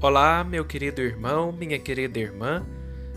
[0.00, 2.64] Olá, meu querido irmão, minha querida irmã,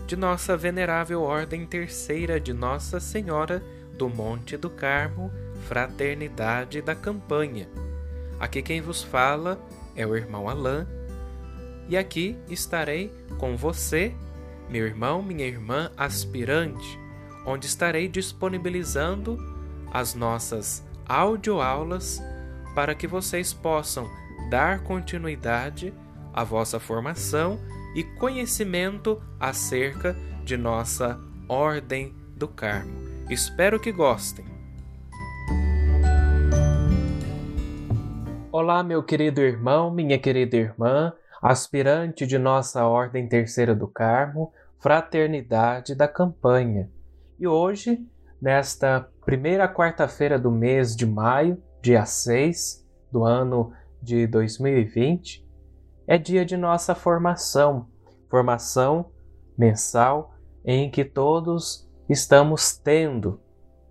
[0.04, 3.62] de nossa venerável Ordem Terceira de Nossa Senhora
[3.96, 5.30] do Monte do Carmo,
[5.68, 7.68] Fraternidade da Campanha.
[8.40, 9.64] Aqui quem vos fala
[9.94, 10.84] é o irmão Alain,
[11.88, 14.12] e aqui estarei com você,
[14.68, 16.98] meu irmão, minha irmã aspirante,
[17.46, 19.38] onde estarei disponibilizando
[19.92, 22.20] as nossas audioaulas
[22.74, 24.10] para que vocês possam
[24.50, 25.94] dar continuidade
[26.32, 27.58] à vossa formação
[27.94, 32.92] e conhecimento acerca de nossa Ordem do Carmo.
[33.28, 34.44] Espero que gostem.
[38.50, 45.94] Olá, meu querido irmão, minha querida irmã, aspirante de nossa Ordem Terceira do Carmo, Fraternidade
[45.94, 46.90] da Campanha.
[47.38, 48.06] E hoje,
[48.40, 53.72] nesta primeira quarta-feira do mês de maio, dia 6 do ano
[54.02, 55.46] de 2020,
[56.06, 57.86] é dia de nossa formação,
[58.28, 59.06] formação
[59.56, 63.40] mensal em que todos estamos tendo.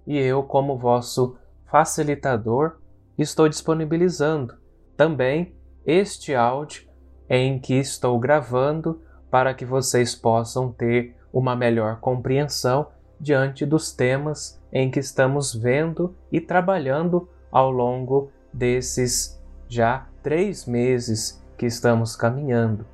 [0.06, 1.38] E eu, como vosso
[1.70, 2.78] facilitador,
[3.18, 4.56] estou disponibilizando
[4.98, 6.90] também este áudio
[7.30, 12.88] em que estou gravando para que vocês possam ter uma melhor compreensão
[13.20, 21.41] diante dos temas em que estamos vendo e trabalhando ao longo desses já três meses
[21.62, 22.88] que estamos caminhando.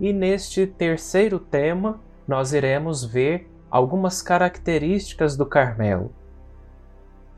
[0.00, 6.12] E neste terceiro tema, nós iremos ver algumas características do Carmelo.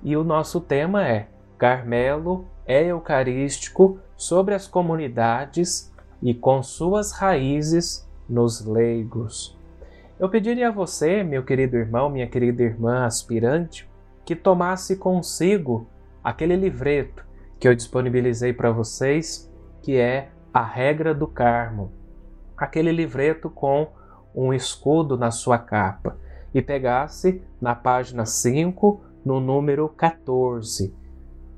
[0.03, 8.09] E o nosso tema é Carmelo é eucarístico sobre as comunidades e com suas raízes
[8.27, 9.55] nos leigos.
[10.19, 13.87] Eu pediria a você, meu querido irmão, minha querida irmã aspirante,
[14.25, 15.87] que tomasse consigo
[16.23, 17.23] aquele livreto
[17.61, 21.91] que eu disponibilizei para vocês, que é A Regra do Carmo
[22.57, 23.89] aquele livreto com
[24.35, 26.17] um escudo na sua capa
[26.55, 30.95] e pegasse na página 5, no número 14,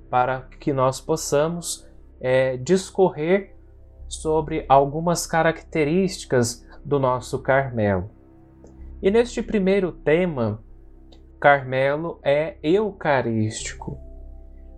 [0.08, 1.86] para que nós possamos
[2.20, 3.54] é, discorrer
[4.08, 8.10] sobre algumas características do nosso Carmelo.
[9.02, 10.62] E neste primeiro tema,
[11.38, 13.98] Carmelo é eucarístico.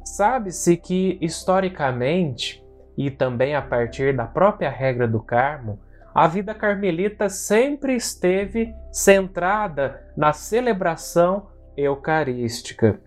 [0.05, 2.65] Sabe-se que, historicamente,
[2.99, 5.79] e também a partir da própria regra do Carmo,
[6.13, 13.01] a vida carmelita sempre esteve centrada na celebração eucarística.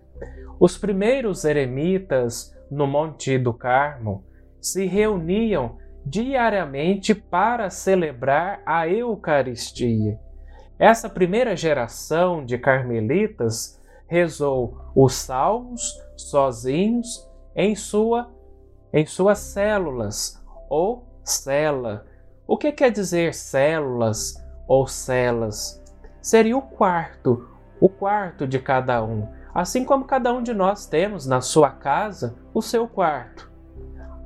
[0.58, 4.24] Os primeiros eremitas no Monte do Carmo
[4.58, 5.76] se reuniam
[6.06, 10.18] diariamente para celebrar a Eucaristia.
[10.78, 18.30] Essa primeira geração de carmelitas rezou os salmos sozinhos em sua
[18.92, 22.06] em suas células ou cela,
[22.46, 25.82] o que quer dizer células ou celas?
[26.20, 27.48] Seria o quarto,
[27.80, 32.36] o quarto de cada um, assim como cada um de nós temos na sua casa
[32.52, 33.50] o seu quarto.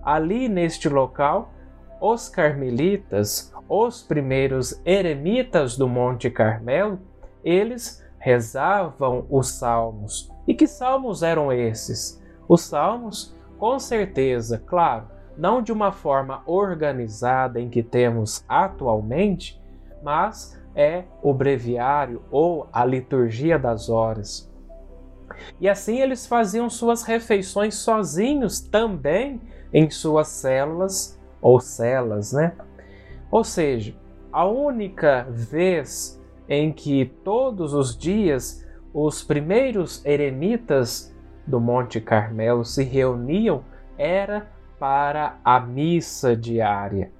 [0.03, 1.53] Ali neste local,
[2.01, 6.99] os carmelitas, os primeiros eremitas do Monte Carmelo,
[7.45, 10.33] eles rezavam os salmos.
[10.47, 12.23] E que salmos eram esses?
[12.49, 15.07] Os salmos, com certeza, claro,
[15.37, 19.61] não de uma forma organizada em que temos atualmente,
[20.03, 24.51] mas é o breviário ou a liturgia das horas.
[25.61, 29.41] E assim eles faziam suas refeições sozinhos também
[29.73, 32.53] em suas células ou celas, né?
[33.31, 33.95] Ou seja,
[34.33, 41.16] a única vez em que todos os dias os primeiros eremitas
[41.47, 43.63] do Monte Carmelo se reuniam
[43.97, 44.47] era
[44.79, 47.11] para a missa diária.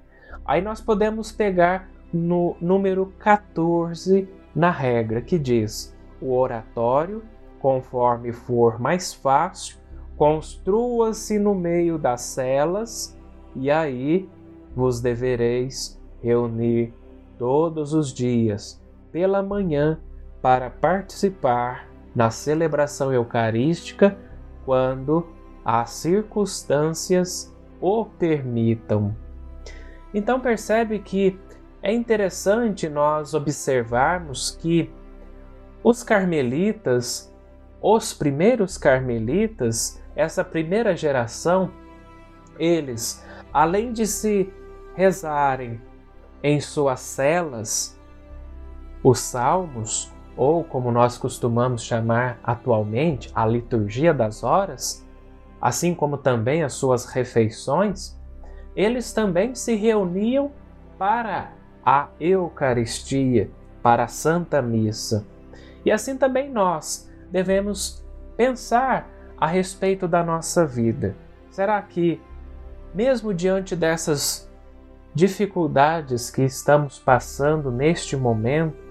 [0.45, 7.23] Aí nós podemos pegar no número 14 na regra, que diz: o oratório,
[7.59, 9.77] conforme for mais fácil,
[10.15, 13.17] construa-se no meio das celas,
[13.55, 14.29] e aí
[14.75, 16.93] vos devereis reunir
[17.37, 18.81] todos os dias
[19.11, 19.99] pela manhã
[20.41, 21.86] para participar
[22.17, 24.17] na celebração eucarística
[24.65, 25.27] quando
[25.63, 29.15] as circunstâncias o permitam.
[30.11, 31.39] Então percebe que
[31.79, 34.91] é interessante nós observarmos que
[35.83, 37.31] os carmelitas,
[37.79, 41.71] os primeiros carmelitas, essa primeira geração,
[42.57, 43.23] eles,
[43.53, 44.51] além de se
[44.95, 45.79] rezarem
[46.41, 47.95] em suas celas
[49.03, 55.05] os salmos, ou como nós costumamos chamar atualmente, a liturgia das horas,
[55.59, 58.15] assim como também as suas refeições,
[58.75, 60.51] eles também se reuniam
[60.99, 61.51] para
[61.83, 63.49] a Eucaristia,
[63.81, 65.25] para a Santa Missa.
[65.83, 68.05] E assim também nós devemos
[68.35, 71.15] pensar a respeito da nossa vida.
[71.49, 72.21] Será que,
[72.93, 74.47] mesmo diante dessas
[75.13, 78.86] dificuldades que estamos passando neste momento,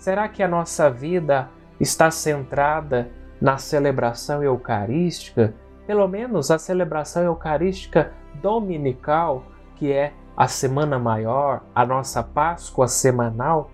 [0.00, 1.48] será que a nossa vida
[1.78, 3.10] está centrada
[3.40, 5.54] na celebração eucarística,
[5.86, 8.12] pelo menos a celebração eucarística
[8.42, 9.44] dominical,
[9.76, 13.70] que é a Semana Maior, a nossa Páscoa semanal?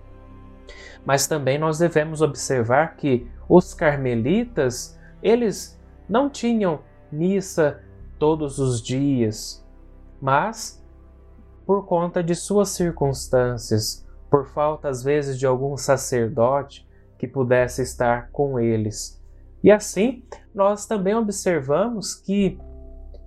[1.04, 6.80] Mas também nós devemos observar que os carmelitas, eles não tinham
[7.10, 7.80] missa
[8.18, 9.64] todos os dias,
[10.20, 10.84] mas
[11.64, 16.86] por conta de suas circunstâncias, por falta às vezes de algum sacerdote
[17.18, 19.22] que pudesse estar com eles.
[19.62, 20.24] E assim,
[20.54, 22.58] nós também observamos que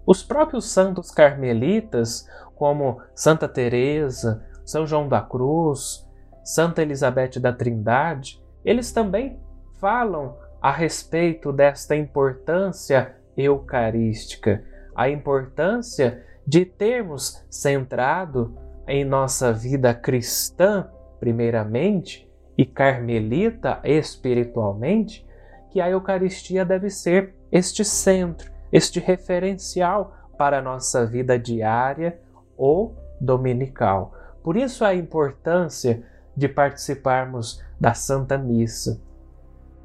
[0.06, 6.08] os próprios santos carmelitas, como Santa Teresa, São João da Cruz,
[6.44, 9.40] Santa Elizabeth da Trindade, eles também
[9.80, 14.64] falam a respeito desta importância eucarística,
[14.96, 18.58] a importância de termos centrado
[18.90, 20.90] em nossa vida cristã,
[21.20, 22.28] primeiramente,
[22.58, 25.26] e carmelita espiritualmente,
[25.70, 32.20] que a Eucaristia deve ser este centro, este referencial para a nossa vida diária
[32.58, 34.14] ou dominical.
[34.44, 36.04] Por isso a importância
[36.36, 39.00] de participarmos da Santa Missa.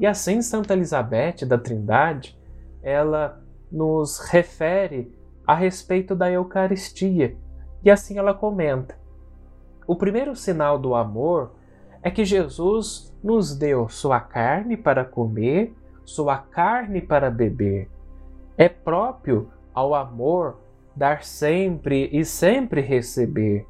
[0.01, 2.39] E assim Santa Elizabeth da Trindade,
[2.83, 3.41] ela
[3.71, 5.13] nos refere
[5.47, 7.37] a respeito da Eucaristia.
[7.85, 8.97] E assim ela comenta:
[9.87, 11.53] O primeiro sinal do amor
[12.03, 17.91] é que Jesus nos deu sua carne para comer, sua carne para beber.
[18.57, 20.59] É próprio ao amor
[20.95, 23.67] dar sempre e sempre receber.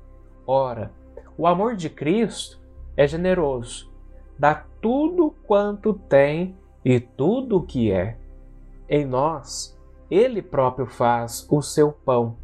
[0.47, 0.93] Ora,
[1.39, 2.61] o amor de Cristo
[2.97, 3.91] é generoso,
[4.39, 8.19] dá tudo quanto tem e tudo o que é.
[8.89, 9.79] Em nós,
[10.11, 12.37] Ele próprio faz o seu pão,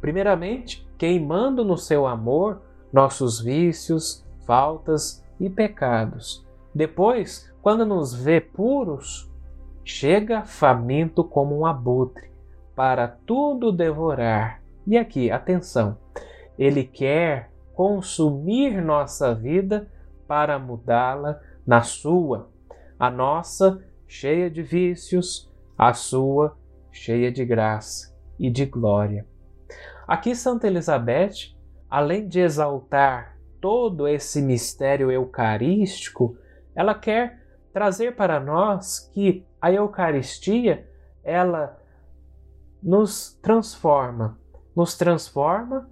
[0.00, 2.62] primeiramente queimando no seu amor
[2.92, 6.46] nossos vícios, faltas e pecados.
[6.72, 9.28] Depois, quando nos vê puros,
[9.84, 12.30] chega faminto como um abutre
[12.76, 14.62] para tudo devorar.
[14.86, 15.98] E aqui, atenção,
[16.56, 19.90] ele quer consumir nossa vida
[20.28, 22.48] para mudá-la na sua,
[22.96, 26.56] a nossa cheia de vícios, a sua
[26.92, 29.31] cheia de graça e de glória.
[30.06, 31.54] Aqui Santa Elizabeth,
[31.88, 36.36] além de exaltar todo esse mistério eucarístico,
[36.74, 37.40] ela quer
[37.72, 40.88] trazer para nós que a Eucaristia,
[41.22, 41.78] ela
[42.82, 44.38] nos transforma,
[44.74, 45.88] nos transforma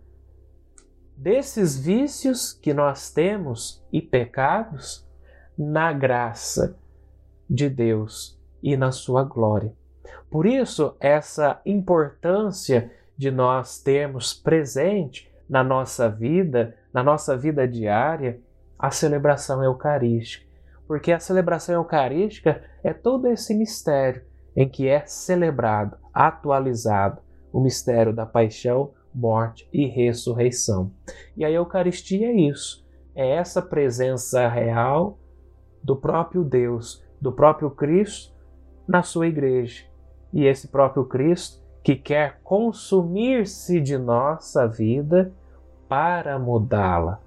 [1.16, 5.06] desses vícios que nós temos e pecados
[5.56, 6.76] na graça
[7.48, 9.72] de Deus e na sua glória.
[10.30, 18.40] Por isso, essa importância de nós termos presente na nossa vida na nossa vida diária
[18.78, 20.46] a celebração eucarística,
[20.88, 24.22] porque a celebração eucarística é todo esse mistério
[24.56, 27.20] em que é celebrado, atualizado
[27.52, 30.90] o mistério da paixão, morte e ressurreição.
[31.36, 35.18] E a Eucaristia é isso, é essa presença real
[35.82, 38.34] do próprio Deus, do próprio Cristo
[38.88, 39.84] na sua igreja.
[40.32, 45.32] E esse próprio Cristo que quer consumir-se de nossa vida
[45.88, 47.20] para mudá-la.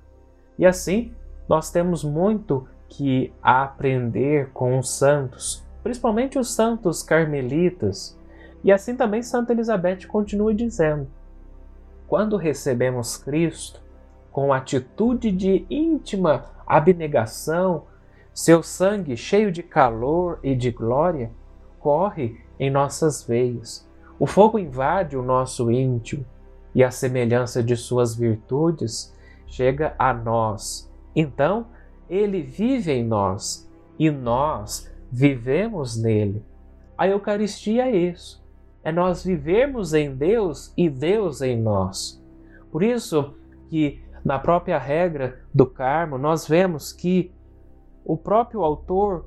[0.57, 1.13] E assim,
[1.48, 8.17] nós temos muito que aprender com os santos, principalmente os santos carmelitas.
[8.63, 11.07] E assim também Santa Elizabeth continua dizendo:
[12.07, 13.81] quando recebemos Cristo
[14.31, 17.86] com atitude de íntima abnegação,
[18.33, 21.31] seu sangue cheio de calor e de glória
[21.79, 23.88] corre em nossas veias.
[24.24, 26.25] O fogo invade o nosso íntimo
[26.74, 29.13] e a semelhança de suas virtudes
[29.46, 30.89] chega a nós.
[31.13, 31.68] Então,
[32.10, 36.42] ele vive em nós e nós vivemos nele.
[36.98, 38.42] A Eucaristia é isso.
[38.82, 42.24] É nós vivermos em Deus e Deus em nós.
[42.72, 43.34] Por isso
[43.68, 47.30] que na própria regra do Carmo nós vemos que
[48.06, 49.25] o próprio autor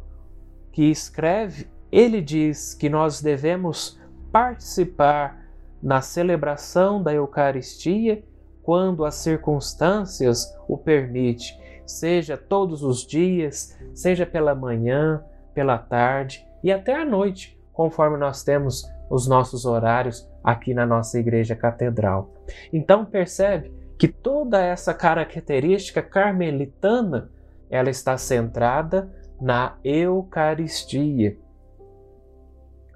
[0.73, 4.01] que escreve, ele diz que nós devemos
[4.37, 5.47] participar
[5.83, 8.23] na celebração da Eucaristia
[8.63, 15.25] quando as circunstâncias o permitem, seja todos os dias, seja pela manhã,
[15.55, 21.19] pela tarde e até à noite, conforme nós temos os nossos horários aqui na nossa
[21.19, 22.31] igreja catedral.
[22.71, 27.31] Então percebe que toda essa característica carmelitana
[27.71, 31.39] ela está centrada na Eucaristia.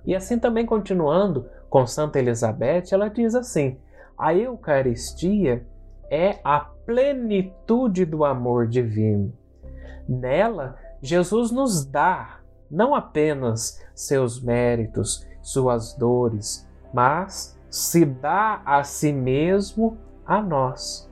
[0.05, 3.79] E assim também continuando com Santa Elizabeth, ela diz assim:
[4.19, 5.67] a Eucaristia
[6.11, 9.33] é a plenitude do amor divino.
[10.09, 12.41] Nela, Jesus nos dá
[12.71, 21.11] não apenas seus méritos, suas dores, mas se dá a si mesmo a nós.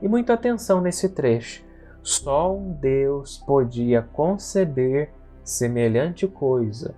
[0.00, 1.64] E muita atenção nesse trecho.
[2.02, 6.94] Só um Deus podia conceber semelhante coisa,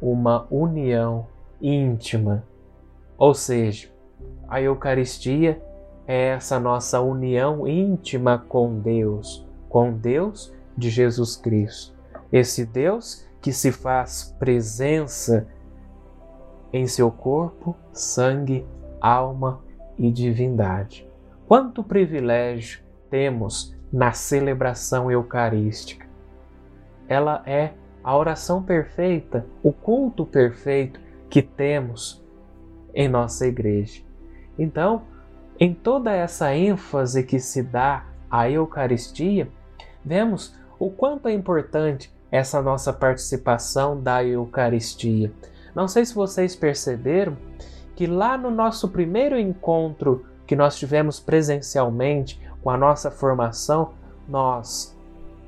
[0.00, 1.26] uma união
[1.60, 2.44] íntima.
[3.18, 3.88] Ou seja,
[4.48, 5.62] a Eucaristia
[6.06, 11.94] é essa nossa união íntima com Deus, com Deus de Jesus Cristo.
[12.32, 15.46] Esse Deus que se faz presença
[16.72, 18.66] em seu corpo, sangue,
[19.00, 19.60] alma
[19.98, 21.08] e divindade.
[21.46, 26.06] Quanto privilégio temos na celebração eucarística!
[27.08, 27.72] Ela é
[28.06, 32.24] a oração perfeita, o culto perfeito que temos
[32.94, 34.00] em nossa igreja.
[34.56, 35.02] Então,
[35.58, 39.48] em toda essa ênfase que se dá à Eucaristia,
[40.04, 45.32] vemos o quanto é importante essa nossa participação da Eucaristia.
[45.74, 47.36] Não sei se vocês perceberam
[47.96, 53.94] que lá no nosso primeiro encontro que nós tivemos presencialmente com a nossa formação,
[54.28, 54.95] nós,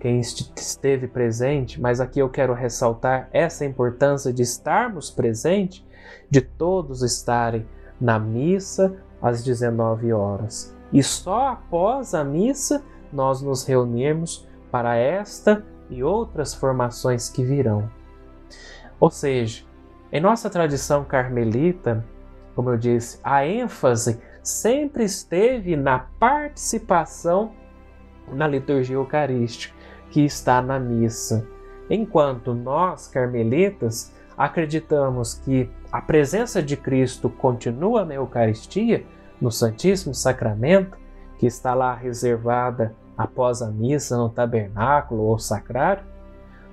[0.01, 5.85] quem esteve presente, mas aqui eu quero ressaltar essa importância de estarmos presentes,
[6.31, 7.67] de todos estarem
[8.01, 10.75] na missa às 19 horas.
[10.93, 17.91] E só após a missa nós nos reunirmos para esta e outras formações que virão.
[19.01, 19.65] Ou seja,
[20.13, 22.05] em nossa tradição carmelita,
[22.55, 27.53] como eu disse, a ênfase sempre esteve na participação
[28.33, 29.75] na liturgia eucarística,
[30.11, 31.47] que está na missa.
[31.91, 39.05] Enquanto nós, carmelitas, acreditamos que a presença de Cristo continua na Eucaristia,
[39.41, 40.97] no Santíssimo Sacramento,
[41.39, 46.05] que está lá reservada após a missa no tabernáculo ou sacrário,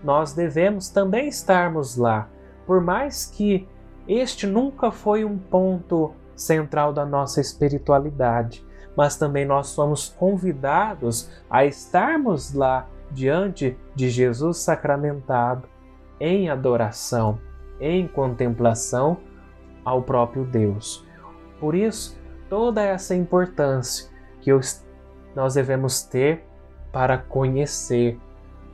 [0.04, 2.28] nós devemos também estarmos lá,
[2.68, 3.68] por mais que
[4.08, 8.64] este nunca foi um ponto central da nossa espiritualidade,
[8.96, 15.68] mas também nós somos convidados a estarmos lá diante de Jesus sacramentado,
[16.20, 17.40] em adoração,
[17.80, 19.18] em contemplação
[19.84, 21.06] ao próprio Deus.
[21.60, 22.18] Por isso,
[22.50, 24.10] toda essa importância
[24.42, 24.52] que
[25.36, 26.46] nós devemos ter
[26.92, 28.20] para conhecer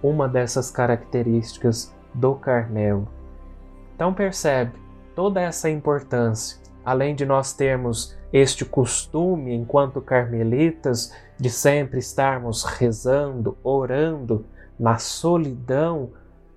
[0.03, 3.07] uma dessas características do Carmelo.
[3.95, 4.73] Então percebe
[5.15, 13.57] toda essa importância, além de nós termos este costume enquanto carmelitas de sempre estarmos rezando,
[13.63, 14.45] orando
[14.79, 16.11] na solidão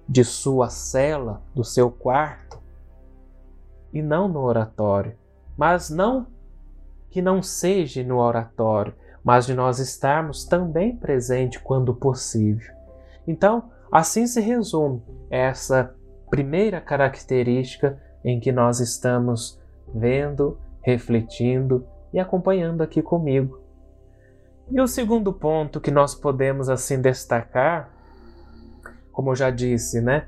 [0.09, 2.59] de sua cela, do seu quarto,
[3.93, 5.17] e não no oratório.
[5.57, 6.27] Mas não
[7.11, 12.75] que não seja no oratório, mas de nós estarmos também presente quando possível.
[13.27, 15.01] Então, assim se resume
[15.31, 15.95] essa
[16.29, 19.61] primeira característica em que nós estamos
[19.95, 23.61] vendo, refletindo e acompanhando aqui comigo.
[24.71, 27.95] E o segundo ponto que nós podemos assim destacar
[29.15, 30.27] como eu já disse, né?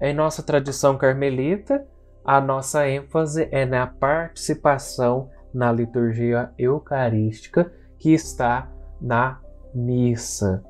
[0.00, 1.84] Em nossa tradição carmelita,
[2.24, 9.40] a nossa ênfase é na participação na liturgia eucarística que está na
[9.74, 10.64] missa.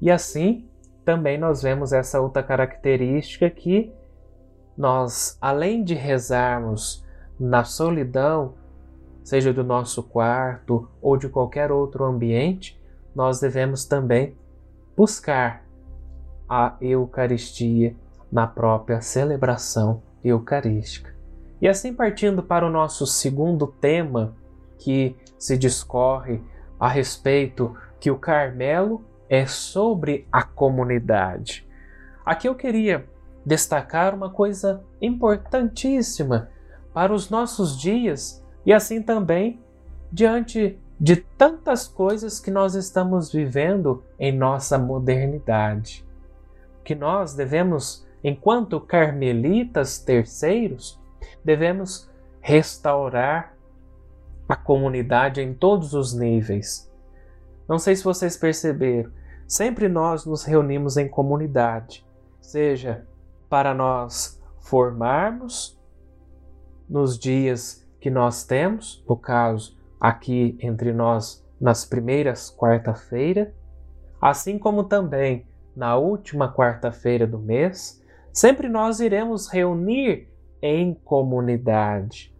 [0.00, 0.68] E assim,
[1.04, 3.92] também nós vemos essa outra característica que
[4.76, 7.03] nós, além de rezarmos
[7.38, 8.54] na solidão,
[9.22, 12.80] seja do nosso quarto ou de qualquer outro ambiente,
[13.14, 14.36] nós devemos também
[14.96, 15.64] buscar
[16.48, 17.96] a Eucaristia
[18.30, 21.14] na própria celebração eucarística.
[21.60, 24.36] E assim, partindo para o nosso segundo tema,
[24.78, 26.42] que se discorre
[26.78, 31.66] a respeito que o Carmelo é sobre a comunidade.
[32.24, 33.08] Aqui eu queria
[33.46, 36.50] destacar uma coisa importantíssima
[36.94, 39.60] para os nossos dias e assim também
[40.10, 46.04] diante de tantas coisas que nós estamos vivendo em nossa modernidade
[46.84, 51.00] que nós devemos, enquanto carmelitas terceiros,
[51.42, 52.08] devemos
[52.40, 53.56] restaurar
[54.46, 56.92] a comunidade em todos os níveis.
[57.66, 59.10] Não sei se vocês perceberam,
[59.48, 62.06] sempre nós nos reunimos em comunidade,
[62.40, 63.06] seja
[63.48, 65.78] para nós formarmos
[66.94, 73.52] nos dias que nós temos, no caso aqui entre nós nas primeiras quarta-feira,
[74.20, 78.00] assim como também na última quarta-feira do mês,
[78.32, 80.28] sempre nós iremos reunir
[80.62, 82.32] em comunidade,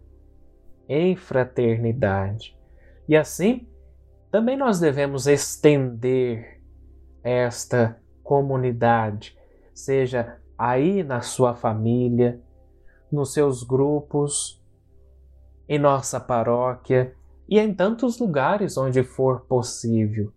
[0.87, 2.57] em fraternidade.
[3.09, 3.67] E assim,
[4.31, 6.61] também nós devemos estender
[7.21, 9.37] esta comunidade,
[9.73, 12.39] seja aí na sua família,
[13.15, 14.61] nos seus grupos,
[15.67, 17.15] em nossa paróquia
[17.49, 20.31] e em tantos lugares onde for possível.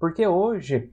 [0.00, 0.90] Porque hoje,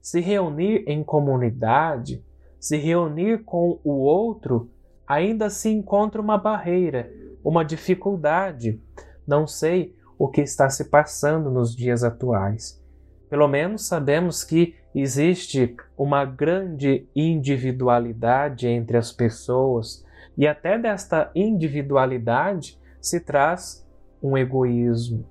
[0.00, 2.24] se reunir em comunidade,
[2.58, 4.70] se reunir com o outro,
[5.06, 7.12] ainda se encontra uma barreira,
[7.44, 8.80] uma dificuldade.
[9.26, 12.82] Não sei o que está se passando nos dias atuais.
[13.28, 20.05] Pelo menos sabemos que existe uma grande individualidade entre as pessoas,
[20.36, 23.86] e até desta individualidade se traz
[24.22, 25.26] um egoísmo.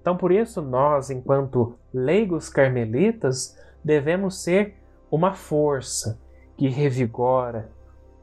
[0.00, 4.76] Então, por isso, nós, enquanto leigos carmelitas, devemos ser
[5.10, 6.20] uma força
[6.56, 7.70] que revigora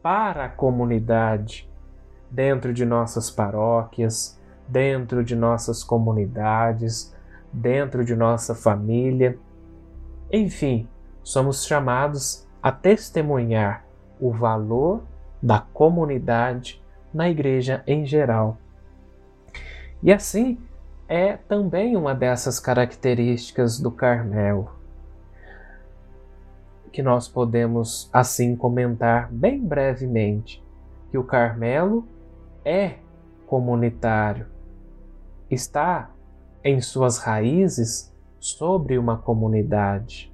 [0.02, 1.70] para a comunidade,
[2.30, 7.16] dentro de nossas paróquias, dentro de nossas comunidades,
[7.52, 9.38] dentro de nossa família.
[10.32, 10.88] Enfim,
[11.24, 13.86] somos chamados a testemunhar
[14.20, 15.04] o valor
[15.42, 16.82] da comunidade
[17.14, 18.58] na igreja em geral.
[20.04, 20.58] E assim
[21.08, 24.72] é também uma dessas características do Carmelo,
[26.92, 30.64] que nós podemos assim comentar bem brevemente,
[31.10, 32.08] que o Carmelo
[32.64, 32.96] é
[33.46, 34.46] comunitário,
[35.50, 36.10] está
[36.64, 40.32] em suas raízes sobre uma comunidade.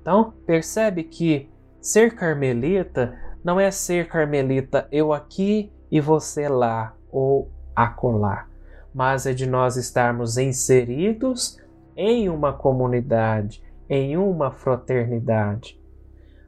[0.00, 1.50] Então, percebe que
[1.80, 8.48] ser carmelita não é ser carmelita eu aqui e você lá ou acolá,
[8.92, 11.56] mas é de nós estarmos inseridos
[11.96, 15.80] em uma comunidade, em uma fraternidade.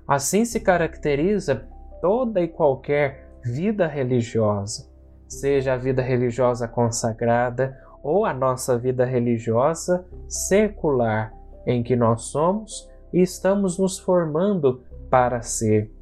[0.08, 1.68] Assim se caracteriza
[2.02, 4.90] toda e qualquer vida religiosa,
[5.28, 11.32] seja a vida religiosa consagrada ou a nossa vida religiosa secular,
[11.64, 15.96] em que nós somos e estamos nos formando para ser.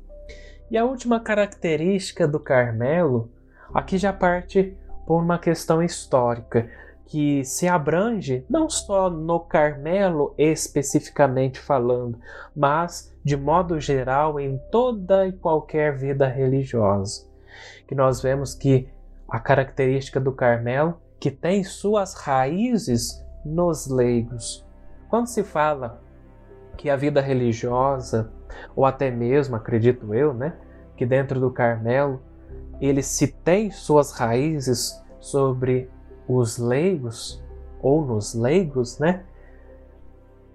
[0.70, 3.30] E a última característica do Carmelo,
[3.72, 4.76] aqui já parte
[5.06, 6.68] por uma questão histórica,
[7.06, 12.18] que se abrange não só no Carmelo especificamente falando,
[12.54, 17.24] mas de modo geral em toda e qualquer vida religiosa.
[17.86, 18.88] Que nós vemos que
[19.28, 24.66] a característica do Carmelo que tem suas raízes nos leigos.
[25.08, 26.02] Quando se fala
[26.76, 28.32] que a vida religiosa,
[28.74, 30.54] ou até mesmo, acredito eu, né,
[30.96, 32.20] que dentro do Carmelo
[32.80, 35.90] ele se tem suas raízes sobre
[36.28, 37.42] os leigos
[37.80, 39.24] ou nos leigos, né?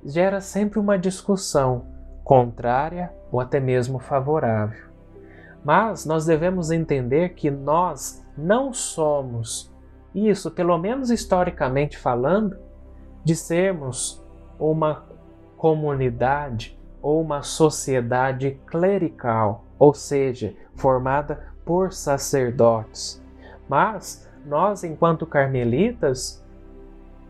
[0.04, 1.86] Gera sempre uma discussão
[2.24, 4.90] contrária ou até mesmo favorável.
[5.64, 9.72] Mas nós devemos entender que nós não somos
[10.14, 12.58] isso, pelo menos historicamente falando,
[13.24, 14.24] de sermos
[14.60, 15.06] uma
[15.56, 23.22] comunidade ou uma sociedade clerical, ou seja, formada por sacerdotes.
[23.68, 26.46] Mas nós, enquanto carmelitas,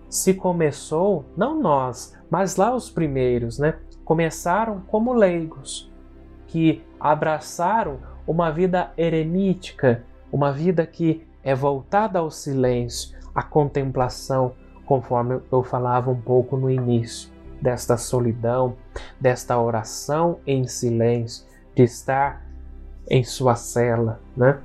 [0.09, 3.75] se começou, não nós, mas lá os primeiros, né?
[4.03, 5.91] Começaram como leigos,
[6.47, 14.53] que abraçaram uma vida eremítica, uma vida que é voltada ao silêncio, à contemplação,
[14.85, 17.30] conforme eu falava um pouco no início,
[17.61, 18.75] desta solidão,
[19.19, 21.45] desta oração em silêncio,
[21.75, 22.45] de estar
[23.09, 24.59] em sua cela, né?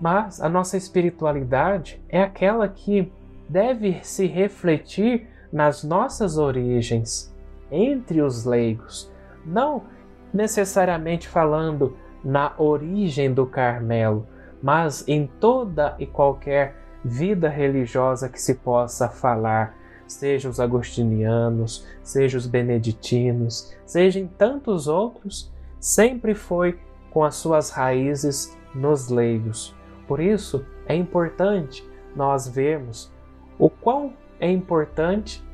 [0.00, 3.12] Mas a nossa espiritualidade é aquela que
[3.48, 7.34] deve se refletir nas nossas origens,
[7.70, 9.10] entre os leigos,
[9.44, 9.84] não
[10.32, 14.26] necessariamente falando na origem do Carmelo,
[14.62, 16.74] mas em toda e qualquer
[17.04, 19.74] vida religiosa que se possa falar,
[20.08, 26.78] seja os agostinianos, seja os beneditinos, seja em tantos outros, sempre foi
[27.10, 29.74] com as suas raízes nos leigos.
[30.06, 33.12] Por isso é importante nós vermos
[33.58, 35.44] o quão é importante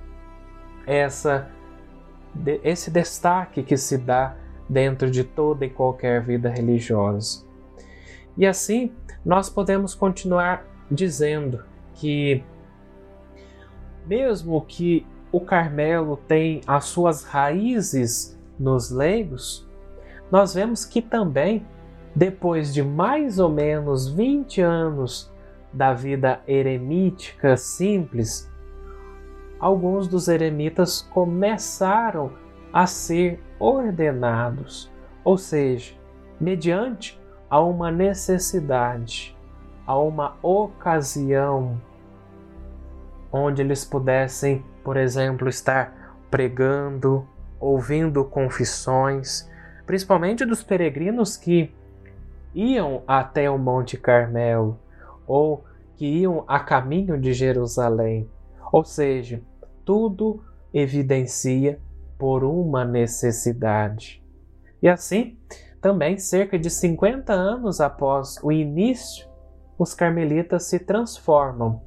[0.86, 1.50] essa
[2.64, 4.36] esse destaque que se dá
[4.68, 7.44] dentro de toda e qualquer vida religiosa.
[8.36, 8.92] E assim,
[9.24, 11.62] nós podemos continuar dizendo
[11.94, 12.42] que,
[14.06, 19.68] mesmo que o Carmelo tem as suas raízes nos leigos,
[20.30, 21.66] nós vemos que também,
[22.14, 25.32] depois de mais ou menos 20 anos
[25.72, 28.50] da vida eremítica simples,
[29.58, 32.32] alguns dos eremitas começaram
[32.72, 34.90] a ser ordenados,
[35.24, 35.94] ou seja,
[36.40, 39.36] mediante a uma necessidade,
[39.86, 41.80] a uma ocasião
[43.36, 47.26] onde eles pudessem, por exemplo, estar pregando,
[47.58, 49.50] ouvindo confissões,
[49.84, 51.74] principalmente dos peregrinos que
[52.54, 54.78] iam até o Monte Carmelo
[55.26, 55.64] ou
[55.96, 58.30] que iam a caminho de Jerusalém.
[58.72, 59.42] Ou seja,
[59.84, 61.80] tudo evidencia
[62.16, 64.22] por uma necessidade.
[64.80, 65.36] E assim,
[65.80, 69.26] também cerca de 50 anos após o início,
[69.76, 71.82] os carmelitas se transformam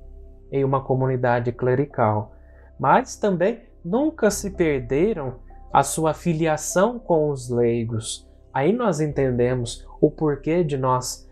[0.51, 2.33] em uma comunidade clerical,
[2.79, 5.35] mas também nunca se perderam
[5.71, 8.27] a sua filiação com os leigos.
[8.53, 11.29] Aí nós entendemos o porquê de nós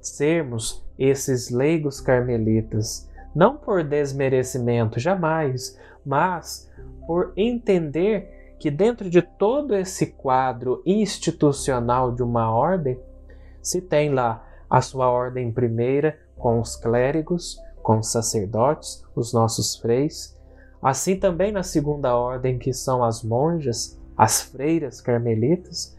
[0.00, 6.70] sermos esses leigos carmelitas, não por desmerecimento, jamais, mas
[7.06, 12.98] por entender que dentro de todo esse quadro institucional de uma ordem,
[13.60, 19.76] se tem lá a sua ordem primeira com os clérigos, com os sacerdotes, os nossos
[19.76, 20.34] freis,
[20.82, 25.94] assim também na segunda ordem que são as monjas, as freiras carmelitas,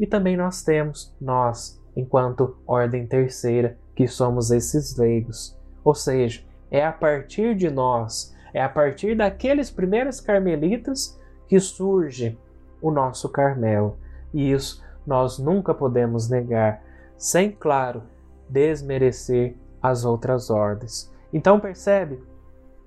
[0.00, 5.54] e também nós temos nós, enquanto ordem terceira, que somos esses leigos.
[5.84, 12.38] Ou seja, é a partir de nós, é a partir daqueles primeiros carmelitas que surge
[12.80, 13.98] o nosso Carmelo.
[14.32, 16.82] E isso nós nunca podemos negar,
[17.16, 18.02] sem, claro,
[18.48, 21.14] desmerecer as outras ordens.
[21.36, 22.18] Então percebe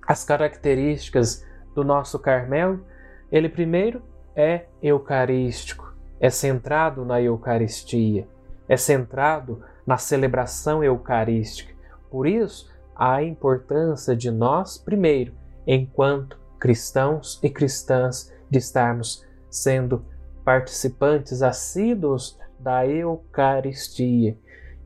[0.07, 2.83] as características do nosso Carmelo?
[3.31, 4.01] Ele primeiro
[4.35, 8.27] é eucarístico, é centrado na Eucaristia,
[8.67, 11.75] é centrado na celebração eucarística.
[12.09, 15.31] Por isso, a importância de nós, primeiro,
[15.67, 20.03] enquanto cristãos e cristãs, de estarmos sendo
[20.43, 24.35] participantes assíduos da Eucaristia.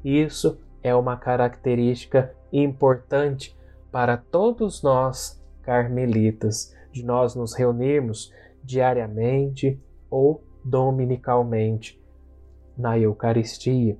[0.03, 3.57] Isso é uma característica importante
[3.91, 8.31] para todos nós carmelitas, de nós nos reunirmos
[8.63, 12.01] diariamente ou dominicalmente
[12.77, 13.97] na Eucaristia.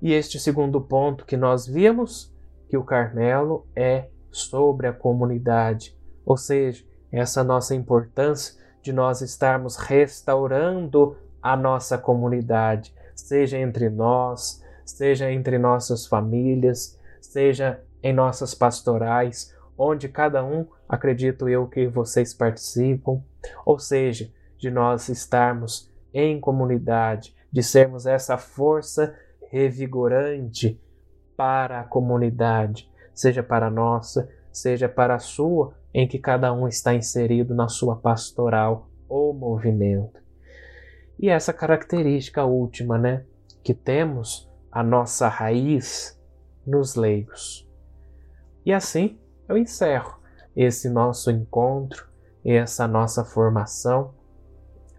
[0.00, 2.34] E este segundo ponto que nós vimos,
[2.68, 9.76] que o Carmelo é sobre a comunidade, ou seja, essa nossa importância de nós estarmos
[9.76, 14.59] restaurando a nossa comunidade, seja entre nós,
[14.90, 22.34] seja entre nossas famílias, seja em nossas pastorais, onde cada um, acredito eu que vocês
[22.34, 23.22] participam,
[23.64, 29.16] ou seja, de nós estarmos em comunidade, de sermos essa força
[29.50, 30.80] revigorante
[31.36, 36.68] para a comunidade, seja para a nossa, seja para a sua, em que cada um
[36.68, 40.20] está inserido na sua pastoral ou movimento.
[41.18, 43.24] E essa característica última, né,
[43.62, 46.18] que temos a nossa raiz
[46.66, 47.68] nos leigos.
[48.64, 50.20] E assim eu encerro
[50.56, 52.08] esse nosso encontro,
[52.44, 54.14] essa nossa formação,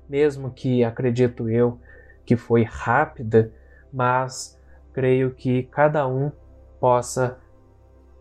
[0.10, 1.80] mesmo que acredito eu
[2.26, 3.52] que foi rápida,
[3.92, 4.60] mas
[4.94, 6.32] creio que cada um
[6.80, 7.38] possa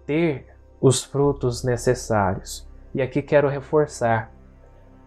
[0.07, 0.47] ter
[0.81, 2.69] os frutos necessários.
[2.95, 4.33] E aqui quero reforçar: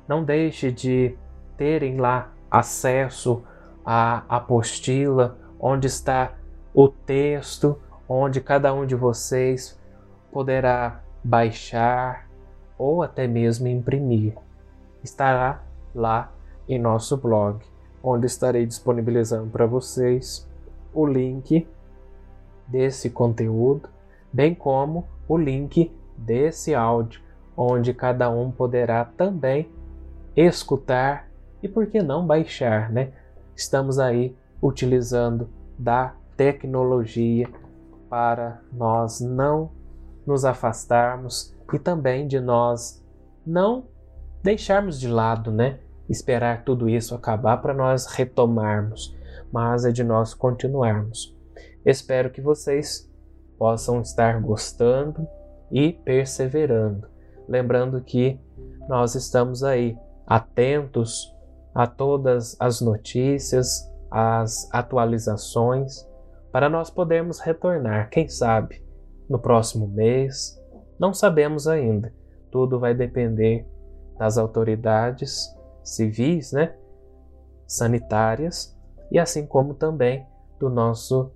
[0.08, 1.18] não deixe de
[1.58, 3.44] terem lá acesso
[3.86, 6.34] à apostila, onde está
[6.73, 9.80] o texto, onde cada um de vocês
[10.30, 12.28] poderá baixar
[12.78, 14.34] ou até mesmo imprimir.
[15.02, 15.63] Estará
[15.95, 16.34] lá
[16.67, 17.63] em nosso blog,
[18.04, 20.45] onde estarei disponibilizando para vocês
[20.93, 21.65] o link
[22.67, 23.88] desse conteúdo,
[24.34, 27.21] bem como o link desse áudio,
[27.56, 29.69] onde cada um poderá também
[30.36, 31.30] escutar
[31.62, 33.13] e por que não baixar, né?
[33.56, 37.49] Estamos aí utilizando da tecnologia
[38.10, 39.71] para nós não
[40.26, 43.04] nos afastarmos e também de nós
[43.45, 43.88] não
[44.41, 45.80] deixarmos de lado, né?
[46.10, 49.15] Esperar tudo isso acabar para nós retomarmos,
[49.52, 51.36] mas é de nós continuarmos.
[51.86, 53.10] Espero que vocês
[53.58, 55.28] possam estar gostando
[55.71, 57.08] e perseverando.
[57.47, 58.39] Lembrando que
[58.88, 61.34] nós estamos aí atentos
[61.73, 66.08] a todas as notícias, as atualizações,
[66.52, 68.86] para nós podermos retornar, quem sabe,
[69.28, 70.62] no próximo mês.
[70.99, 72.13] Não sabemos ainda.
[72.52, 73.65] Tudo vai depender
[74.19, 75.52] das autoridades
[75.84, 76.76] civis, né,
[77.65, 78.78] sanitárias,
[79.12, 80.28] e assim como também
[80.60, 81.32] do nosso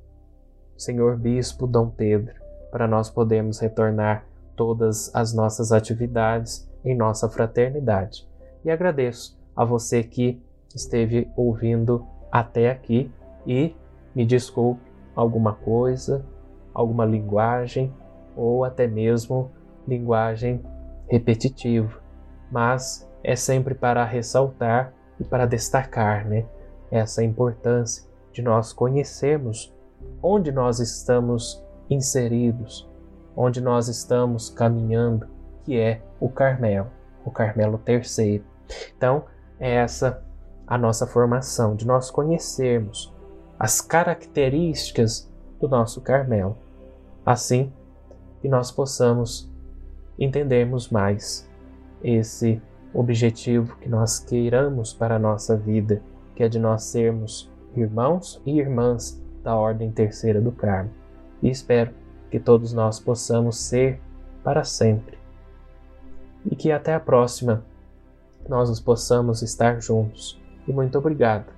[0.77, 2.35] Senhor Bispo Dom Pedro,
[2.71, 4.23] para nós podermos retornar
[4.55, 8.29] todas as nossas atividades em nossa fraternidade.
[8.63, 10.39] E agradeço a você que
[10.75, 13.11] esteve ouvindo até aqui
[13.45, 13.75] e
[14.15, 14.81] me desculpe
[15.15, 16.25] alguma coisa,
[16.73, 17.93] alguma linguagem
[18.35, 19.51] ou até mesmo
[19.87, 20.61] linguagem
[21.07, 21.99] repetitiva,
[22.51, 26.45] mas é sempre para ressaltar e para destacar, né,
[26.91, 29.73] essa importância de nós conhecermos
[30.21, 32.89] onde nós estamos inseridos,
[33.35, 35.27] onde nós estamos caminhando,
[35.63, 36.91] que é o Carmelo,
[37.25, 38.43] o Carmelo terceiro.
[38.95, 39.25] Então,
[39.59, 40.23] é essa
[40.67, 43.13] a nossa formação, de nós conhecermos
[43.57, 46.57] as características do nosso Carmelo,
[47.25, 47.71] assim
[48.41, 49.49] que nós possamos
[50.19, 51.49] entendermos mais
[52.03, 52.61] esse
[52.93, 56.01] objetivo que nós queiramos para a nossa vida,
[56.35, 60.91] que é de nós sermos irmãos e irmãs da Ordem Terceira do Carmo.
[61.41, 61.91] E espero
[62.29, 64.01] que todos nós possamos ser
[64.43, 65.17] para sempre.
[66.45, 67.63] E que até a próxima
[68.47, 70.39] nós possamos estar juntos.
[70.67, 71.56] E muito obrigado